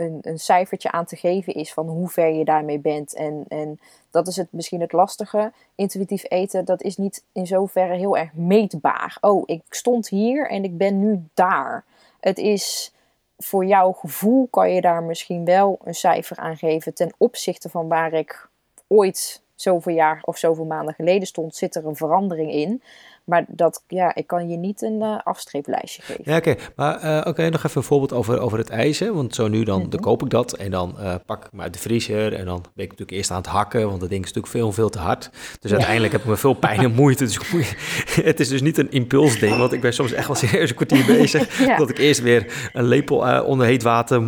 [0.00, 3.14] een, een cijfertje aan te geven is van hoe ver je daarmee bent.
[3.14, 5.52] En, en dat is het, misschien het lastige.
[5.74, 9.16] Intuïtief eten, dat is niet in zoverre heel erg meetbaar.
[9.20, 11.84] Oh, ik stond hier en ik ben nu daar.
[12.20, 12.92] Het is
[13.38, 17.88] voor jouw gevoel kan je daar misschien wel een cijfer aan geven ten opzichte van
[17.88, 18.48] waar ik
[18.86, 22.82] ooit zoveel jaar of zoveel maanden geleden stond, zit er een verandering in.
[23.30, 26.22] Maar dat, ja, ik kan je niet een uh, afstreeplijstje geven.
[26.24, 26.54] Ja, oké.
[26.76, 28.98] Maar uh, oké, nog even een voorbeeld over, over het ijs.
[28.98, 29.90] Want zo nu dan, mm -hmm.
[29.90, 32.34] dan koop ik dat en dan uh, pak ik me uit de vriezer.
[32.34, 34.72] En dan ben ik natuurlijk eerst aan het hakken, want dat ding is natuurlijk veel,
[34.72, 35.30] veel te hard.
[35.60, 35.76] Dus ja.
[35.76, 37.24] uiteindelijk heb ik me veel pijn en moeite.
[37.24, 37.38] Dus
[38.30, 41.06] het is dus niet een impulsding, want ik ben soms echt wel serieus een kwartier
[41.06, 41.58] bezig.
[41.66, 41.76] ja.
[41.76, 44.22] Dat ik eerst weer een lepel onder heet water,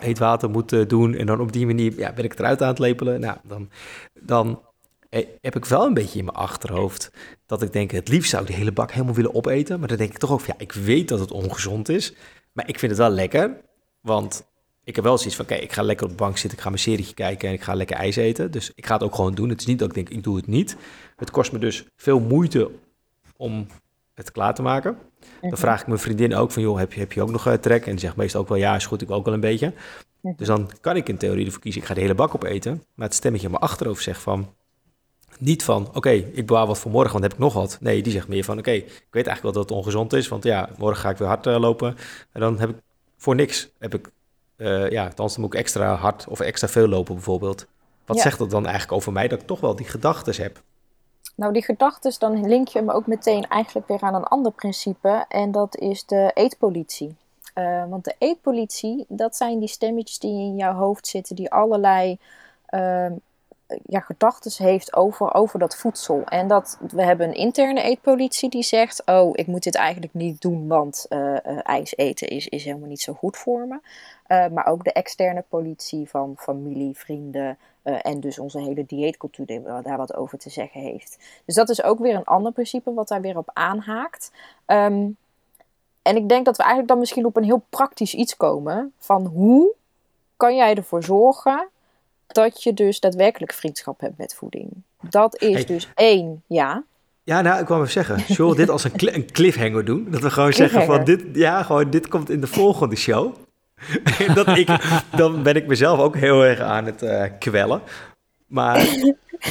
[0.00, 1.14] heet water moet doen.
[1.14, 3.20] En dan op die manier ja, ben ik het eruit aan het lepelen.
[3.20, 3.68] Nou, dan,
[4.20, 4.58] dan
[5.40, 7.10] heb ik wel een beetje in mijn achterhoofd
[7.46, 9.78] dat ik denk, het liefst zou ik de hele bak helemaal willen opeten.
[9.78, 12.14] Maar dan denk ik toch ook, ja, ik weet dat het ongezond is.
[12.52, 13.60] Maar ik vind het wel lekker,
[14.00, 14.46] want
[14.84, 16.70] ik heb wel zoiets van, oké, ik ga lekker op de bank zitten, ik ga
[16.70, 18.50] mijn serietje kijken en ik ga lekker ijs eten.
[18.50, 19.48] Dus ik ga het ook gewoon doen.
[19.48, 20.76] Het is niet dat ik denk, ik doe het niet.
[21.16, 22.70] Het kost me dus veel moeite
[23.36, 23.66] om
[24.14, 24.98] het klaar te maken.
[25.40, 25.56] Dan mhm.
[25.56, 27.84] vraag ik mijn vriendin ook van, joh, heb je, heb je ook nog uh, trek?
[27.84, 29.72] En die zegt meestal ook wel, ja, is goed, ik ook wel een beetje.
[30.20, 30.34] Mhm.
[30.36, 32.82] Dus dan kan ik in theorie ervoor kiezen, ik ga de hele bak opeten.
[32.94, 34.54] Maar het stemmetje in mijn achterhoofd zegt van,
[35.38, 37.78] niet van, oké, ik bewaar wat voor morgen, want heb ik nog wat.
[37.80, 40.44] Nee, die zegt meer van, oké, ik weet eigenlijk wel dat het ongezond is, want
[40.44, 41.96] ja, morgen ga ik weer hard uh, lopen.
[42.32, 42.76] En dan heb ik
[43.16, 44.10] voor niks, heb ik,
[44.56, 47.66] uh, ja, dan moet ik extra hard of extra veel lopen bijvoorbeeld.
[48.04, 50.62] Wat zegt dat dan eigenlijk over mij, dat ik toch wel die gedachten heb?
[51.34, 55.24] Nou, die gedachten, dan link je me ook meteen eigenlijk weer aan een ander principe.
[55.28, 57.16] En dat is de eetpolitie.
[57.54, 62.18] Uh, want de eetpolitie, dat zijn die stemmetjes die in jouw hoofd zitten, die allerlei
[62.70, 63.06] uh,
[63.86, 66.24] ja, gedachten heeft over, over dat voedsel.
[66.24, 70.40] En dat we hebben een interne eetpolitie die zegt: Oh, ik moet dit eigenlijk niet
[70.40, 73.78] doen, want uh, uh, ijs eten is, is helemaal niet zo goed voor me.
[74.28, 79.62] Uh, maar ook de externe politie van familie, vrienden en dus onze hele dieetcultuur die
[79.82, 81.18] daar wat over te zeggen heeft.
[81.44, 84.32] Dus dat is ook weer een ander principe wat daar weer op aanhaakt.
[84.66, 85.16] Um,
[86.02, 89.26] en ik denk dat we eigenlijk dan misschien op een heel praktisch iets komen van
[89.26, 89.74] hoe
[90.36, 91.68] kan jij ervoor zorgen
[92.36, 94.68] dat je dus daadwerkelijk vriendschap hebt met voeding.
[95.00, 96.84] Dat is dus één, ja.
[97.22, 100.06] Ja, nou, ik wou even zeggen, zullen we dit als een, een cliffhanger doen?
[100.10, 103.34] Dat we gewoon zeggen van dit, ja, gewoon dit komt in de volgende show.
[104.34, 104.68] dat ik,
[105.16, 107.80] dan ben ik mezelf ook heel erg aan het uh, kwellen.
[108.46, 108.88] Maar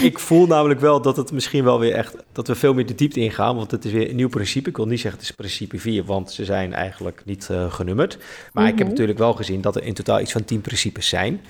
[0.02, 2.96] ik voel namelijk wel dat het misschien wel weer echt, dat we veel meer de
[2.96, 4.70] diepte ingaan, want het is weer een nieuw principe.
[4.70, 8.18] Ik wil niet zeggen het is principe 4, want ze zijn eigenlijk niet uh, genummerd.
[8.18, 8.66] Maar mm -hmm.
[8.66, 8.90] ik heb mhm.
[8.90, 11.42] natuurlijk wel gezien dat er in totaal iets van 10 principes zijn.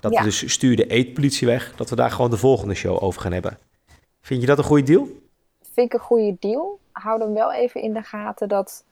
[0.00, 3.20] Dat we dus stuur de eetpolitie weg, dat we daar gewoon de volgende show over
[3.20, 3.58] gaan hebben.
[4.20, 5.08] Vind je dat een goede deal?
[5.62, 6.78] Vind ik een goede deal.
[6.92, 8.84] Hou dan wel even in de gaten dat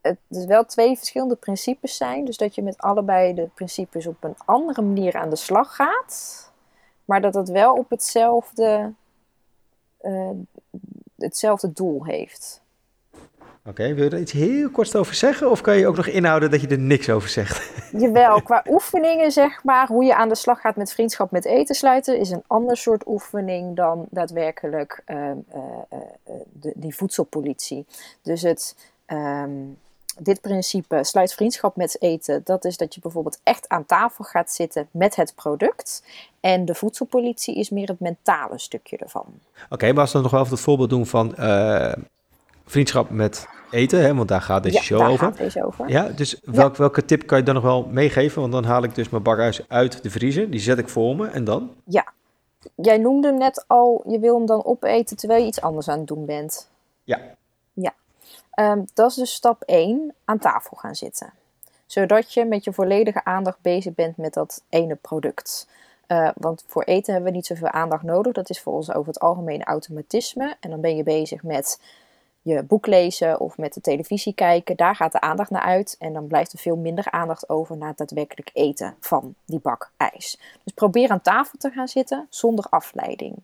[0.00, 2.24] het dus wel twee verschillende principes zijn.
[2.24, 6.52] Dus dat je met allebei de principes op een andere manier aan de slag gaat.
[7.04, 8.92] Maar dat het wel op hetzelfde,
[10.02, 10.30] uh,
[11.16, 12.62] hetzelfde doel heeft.
[13.68, 15.50] Oké, wil je er iets heel kort over zeggen?
[15.50, 17.72] Of kan je ook nog inhouden dat je er niks over zegt?
[18.02, 21.74] Jawel, qua oefeningen zeg maar, hoe je aan de slag gaat met vriendschap met eten
[21.74, 25.30] sluiten, is een ander soort oefening dan daadwerkelijk uh, uh,
[25.92, 25.98] uh,
[26.52, 27.86] de, die voedselpolitie.
[28.22, 29.78] Dus het, um,
[30.18, 34.52] dit principe, sluit vriendschap met eten, dat is dat je bijvoorbeeld echt aan tafel gaat
[34.52, 36.04] zitten met het product.
[36.40, 39.26] En de voedselpolitie is meer het mentale stukje ervan.
[39.64, 41.92] Oké, okay, maar als we nog wel even het voorbeeld doen van eh,
[42.64, 45.26] vriendschap met eten, hè, want daar gaat deze ja, show daar over.
[45.26, 45.88] gaat deze over.
[45.88, 48.40] Ja, dus welk, welke tip kan je dan nog wel meegeven?
[48.40, 51.26] Want dan haal ik dus mijn bakhuis uit de vriezer, die zet ik voor me
[51.26, 51.74] en dan?
[52.74, 55.98] Jij noemde hem net al, je wil hem dan opeten terwijl je iets anders aan
[55.98, 56.68] het doen bent.
[57.04, 57.20] Ja.
[57.72, 57.94] Ja.
[58.50, 61.32] Ehm, dat is dus stap 1, aan tafel gaan zitten.
[61.86, 65.68] Zodat je met je volledige aandacht bezig bent met dat ene product.
[66.06, 68.32] Eh, want voor eten hebben we niet zoveel aandacht nodig.
[68.32, 70.56] Dat is voor ons over het algemeen automatisme.
[70.60, 71.80] En dan ben je bezig met
[72.44, 74.76] je boek lezen of met de televisie kijken.
[74.76, 75.96] Daar gaat de aandacht naar uit.
[75.98, 79.90] En dan blijft er veel minder aandacht over naar het daadwerkelijk eten van die bak
[79.96, 80.38] ijs.
[80.64, 83.34] Dus probeer aan tafel te gaan zitten zonder afleiding.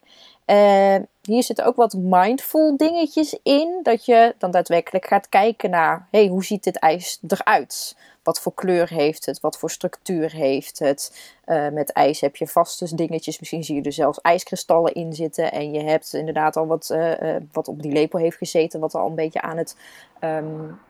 [0.46, 0.96] Uh,
[1.30, 3.80] hier zitten ook wat mindful dingetjes in.
[3.82, 7.96] Dat je dan daadwerkelijk gaat kijken naar: hey, hoe ziet dit ijs eruit?
[8.22, 9.40] Wat voor kleur heeft het?
[9.40, 11.32] Wat voor structuur heeft het?
[11.46, 13.38] Uh, met ijs heb je vaste dingetjes.
[13.38, 15.52] Misschien zie je er zelfs ijskristallen in zitten.
[15.52, 18.80] En je hebt inderdaad al wat, uh, wat op die lepel heeft gezeten.
[18.80, 19.76] Wat al een beetje aan het.
[20.20, 20.80] Um,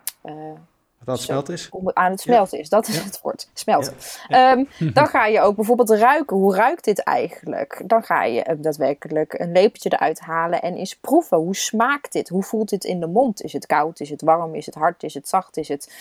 [1.04, 1.70] wat aan het smelten is?
[1.94, 2.62] Aan het smelten ja.
[2.62, 3.02] is, dat is ja.
[3.02, 3.48] het woord.
[3.52, 3.94] Smelten.
[4.28, 4.52] Ja.
[4.52, 6.36] Um, dan ga je ook bijvoorbeeld ruiken.
[6.36, 7.82] Hoe ruikt dit eigenlijk?
[7.86, 11.36] Dan ga je daadwerkelijk een lepeltje eruit halen en eens proeven.
[11.36, 12.28] Hoe smaakt dit?
[12.28, 13.42] Hoe voelt dit in de mond?
[13.42, 14.00] Is het koud?
[14.00, 14.54] Is het warm?
[14.54, 15.02] Is het hard?
[15.02, 15.56] Is het zacht?
[15.56, 15.92] Is het...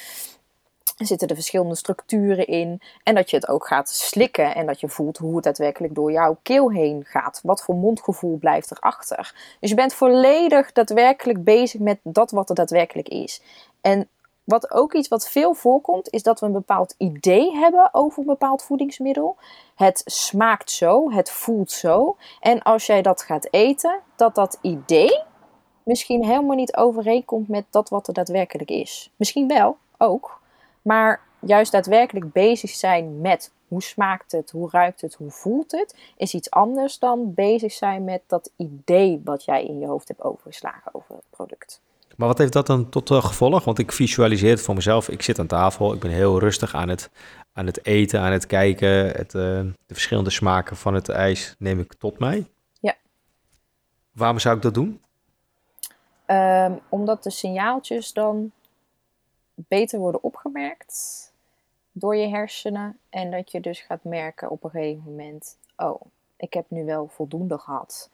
[0.98, 2.82] Zitten er verschillende structuren in.
[3.04, 4.56] En dat je het ook gaat slikken.
[4.56, 7.40] En dat je voelt hoe het daadwerkelijk door jouw keel heen gaat.
[7.44, 9.36] Wat voor mondgevoel blijft erachter.
[9.60, 13.42] Dus je bent volledig daadwerkelijk bezig met dat wat er daadwerkelijk is.
[13.82, 14.08] En
[14.50, 18.26] wat ook iets wat veel voorkomt, is dat we een bepaald idee hebben over een
[18.26, 19.38] bepaald voedingsmiddel.
[19.76, 22.18] Het smaakt zo, het voelt zo.
[22.40, 25.24] En als jij dat gaat eten, dat dat idee
[25.84, 29.12] misschien helemaal niet overeenkomt met dat wat er daadwerkelijk is.
[29.16, 30.42] Misschien wel, ook.
[30.82, 35.96] Maar juist daadwerkelijk bezig zijn met hoe smaakt het, hoe ruikt het, hoe voelt het,
[36.18, 40.24] is iets anders dan bezig zijn met dat idee wat jij in je hoofd hebt
[40.24, 41.82] overgeslagen over het product.
[42.20, 43.64] Maar wat heeft dat dan tot uh, gevolg?
[43.64, 45.10] Want ik visualiseer het voor mezelf.
[45.10, 47.10] Ik zit aan tafel, ik ben heel rustig aan het,
[47.54, 48.90] aan het eten, aan het kijken.
[48.90, 52.48] Het, uh, de verschillende smaken van het ijs neem ik tot mij.
[52.80, 52.96] Ja.
[54.12, 55.02] Waarom zou ik dat doen?
[56.28, 58.52] Um, omdat de signaaltjes dan
[59.56, 61.32] beter worden opgemerkt
[61.92, 62.98] door je hersenen.
[63.10, 66.02] En dat je dus gaat merken op een gegeven moment: oh,
[66.38, 68.10] ik heb nu wel voldoende gehad.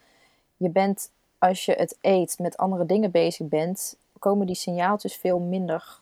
[0.58, 5.40] Je bent als je het eet, met andere dingen bezig bent, komen die signaaltjes veel
[5.40, 5.98] minder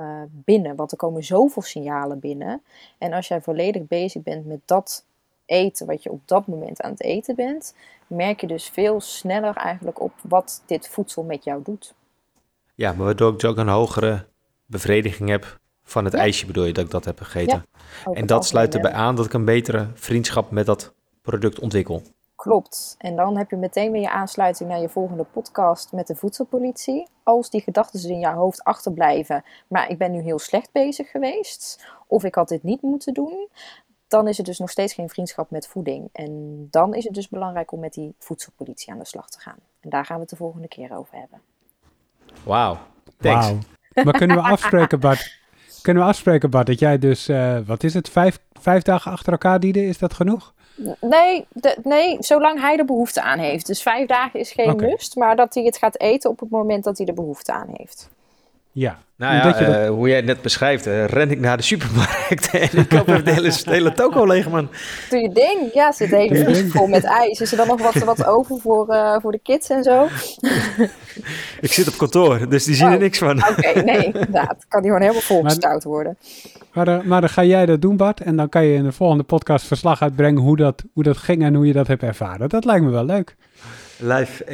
[0.00, 0.76] uh, binnen.
[0.76, 2.62] Want er komen zoveel signalen binnen.
[2.98, 5.04] En als jij volledig bezig bent met dat
[5.46, 7.74] eten wat je op dat moment aan het eten bent,
[8.06, 11.94] merk je dus veel sneller eigenlijk op wat dit voedsel met jou doet.
[12.74, 14.26] Ja, maar waardoor ik dus ook een hogere
[14.66, 16.18] bevrediging heb van het ja.
[16.18, 17.66] ijsje, bedoel je dat ik dat heb gegeten.
[18.04, 22.02] Ja, en dat sluit erbij aan dat ik een betere vriendschap met dat product ontwikkel.
[22.44, 22.94] Klopt.
[22.98, 27.08] En dan heb je meteen weer je aansluiting naar je volgende podcast met de voedselpolitie.
[27.22, 31.10] Als die gedachten dus in jouw hoofd achterblijven, maar ik ben nu heel slecht bezig
[31.10, 33.48] geweest, of ik had dit niet moeten doen,
[34.08, 36.08] dan is het dus nog steeds geen vriendschap met voeding.
[36.12, 39.58] En dan is het dus belangrijk om met die voedselpolitie aan de slag te gaan.
[39.80, 41.40] En daar gaan we het de volgende keer over hebben.
[42.42, 42.78] Wauw,
[43.16, 43.48] thanks.
[43.48, 44.04] Wow.
[44.04, 45.38] Maar kunnen we afspreken, Bart?
[45.82, 49.32] Kunnen we afspreken, Bart, dat jij dus, uh, wat is het, vijf, vijf dagen achter
[49.32, 49.86] elkaar dienen?
[49.86, 50.53] Is dat genoeg?
[51.00, 53.66] Nee, de, nee, zolang hij er behoefte aan heeft.
[53.66, 54.88] Dus vijf dagen is geen okay.
[54.88, 57.68] must, maar dat hij het gaat eten op het moment dat hij er behoefte aan
[57.72, 58.08] heeft.
[58.74, 58.98] Ja.
[59.16, 62.50] Nou ja, je uh, hoe jij het net beschrijft, uh, ren ik naar de supermarkt
[62.52, 64.68] en ik koop even de hele, de hele toko leeg, man.
[65.10, 65.70] Doe je ding.
[65.72, 67.40] Ja, zit de hele vries vol met ijs.
[67.40, 70.08] Is er dan nog wat, wat over voor, uh, voor de kids en zo?
[71.66, 73.38] ik zit op kantoor, dus die zien oh, er niks van.
[73.38, 74.64] Oké, okay, nee, inderdaad.
[74.68, 76.18] Kan die gewoon helemaal volgestouwd worden.
[76.72, 78.20] Maar, maar, maar dan ga jij dat doen, Bart.
[78.20, 81.42] En dan kan je in de volgende podcast verslag uitbrengen hoe dat, hoe dat ging
[81.42, 82.48] en hoe je dat hebt ervaren.
[82.48, 83.36] Dat lijkt me wel leuk.
[83.98, 84.44] Live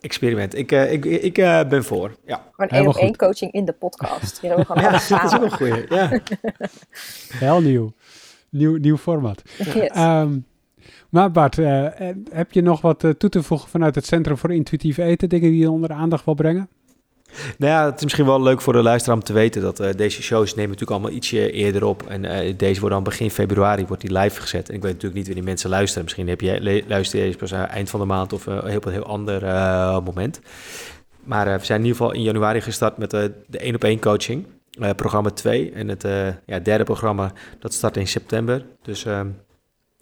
[0.00, 0.56] experiment.
[0.56, 2.16] Ik, uh, ik, ik uh, ben voor.
[2.26, 2.46] Ja.
[2.52, 4.40] Gewoon één op één coaching in de podcast.
[4.40, 5.84] Hier gewoon ja, dat is ook een goeie.
[5.88, 6.10] Ja.
[7.44, 7.92] Heel nieuw.
[8.48, 9.42] Nieuw, nieuw format.
[9.56, 9.96] Yes.
[9.96, 10.46] Um,
[11.10, 11.88] maar Bart, uh,
[12.30, 15.28] heb je nog wat toe te voegen vanuit het Centrum voor Intuïtief Eten?
[15.28, 16.68] Dingen die je onder de aandacht wil brengen?
[17.58, 19.88] Nou ja, het is misschien wel leuk voor de luisteraar om te weten dat uh,
[19.96, 22.02] deze shows nemen natuurlijk allemaal ietsje eerder op.
[22.02, 24.68] En uh, deze wordt dan begin februari wordt die live gezet.
[24.68, 26.04] En ik weet natuurlijk niet wanneer mensen luisteren.
[26.04, 29.06] Misschien heb je, luister je pas eind van de maand of uh, op een heel
[29.06, 29.42] ander
[30.02, 30.40] moment.
[31.24, 34.46] Maar we zijn in ieder geval in januari gestart met de 1 op 1 coaching.
[34.96, 35.72] programma 2.
[35.72, 36.02] En het
[36.46, 38.64] ja, derde programma dat start in september.
[38.82, 39.06] Dus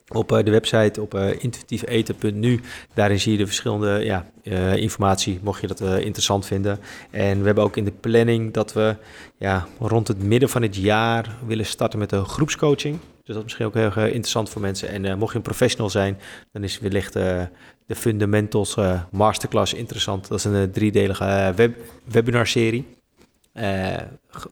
[0.09, 2.61] op de website op uh, intuïtiefeten.nu.
[2.95, 6.79] Daarin zie je de verschillende ja, uh, informatie, mocht je dat interessant vinden.
[7.11, 8.97] En we hebben ook in de planning dat we
[9.39, 12.99] ja, rond het midden van het jaar willen starten met een groepscoaching.
[13.01, 14.89] Dus dat is misschien ook heel interessant voor mensen.
[14.89, 16.19] En mocht je een professional zijn,
[16.53, 17.49] dan is wellicht de
[17.89, 18.77] Fundamentals
[19.11, 20.29] Masterclass interessant.
[20.29, 22.87] Dat is een driedelige web webinarserie.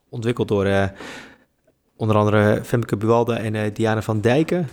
[0.09, 0.91] ontwikkeld door
[1.97, 4.69] onder andere Femke Buwalde en Diana van Dijken.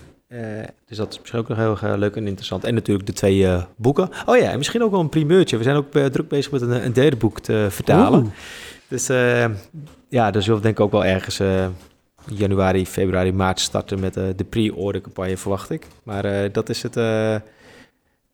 [0.86, 2.64] Dus dat is misschien ook nog heel erg leuk en interessant.
[2.64, 4.10] En natuurlijk de twee boeken.
[4.26, 5.58] Oh ja, en misschien ook wel een primeurtje.
[5.58, 8.34] We zijn ook druk bezig met een, een derde boek te vertalen.
[8.88, 9.08] Dus
[10.10, 11.40] ja, daar zullen we denk ik ook wel ergens
[12.26, 15.88] januari, februari, maart starten met de pre-order campagne, verwacht ik.
[16.04, 17.42] Maar dat is het uh, eh,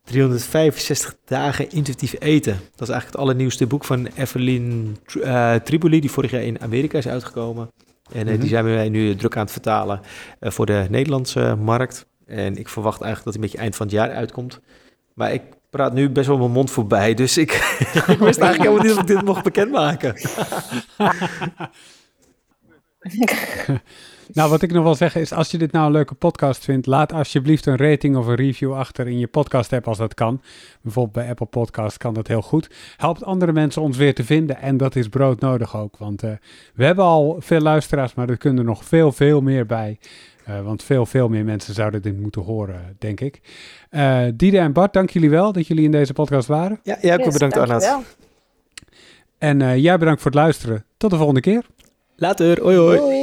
[0.04, 2.52] 365 dagen intuïtief eten.
[2.52, 4.96] Dat is eigenlijk het allernieuwste boek van Evelyn
[5.64, 7.70] Triboli, die vorig jaar in Amerika is uitgekomen.
[8.12, 8.40] En mm -hmm.
[8.40, 10.00] die zijn wij nu druk aan het vertalen
[10.40, 12.06] voor de Nederlandse markt.
[12.26, 14.60] En ik verwacht eigenlijk dat hij een beetje eind van het jaar uitkomt.
[15.14, 17.52] Maar ik praat nu best wel mijn mond voorbij, dus ik,
[18.14, 20.14] ik wist eigenlijk helemaal niet of ik dit mocht bekendmaken.
[24.32, 26.86] nou, wat ik nog wil zeggen is, als je dit nou een leuke podcast vindt,
[26.86, 30.42] laat alsjeblieft een rating of een review achter in je podcast app als dat kan.
[30.80, 32.70] Bijvoorbeeld bij Apple Podcast kan dat heel goed.
[32.96, 36.30] Helpt andere mensen ons weer te vinden en dat is broodnodig ook, want uh,
[36.74, 39.98] we hebben al veel luisteraars, maar er kunnen er nog veel, veel meer bij.
[40.48, 43.40] Uh, want veel, veel meer mensen zouden dit moeten horen, denk ik.
[43.90, 46.80] Uh, Diede en Bart, dank jullie wel dat jullie in deze podcast waren.
[46.82, 48.04] Ja, jij ook yes, bedankt Arnaud.
[49.38, 50.84] En jij bedankt voor het luisteren.
[50.96, 51.66] Tot de volgende keer.
[52.16, 52.98] Later, hoi hoi.
[52.98, 53.19] hoi.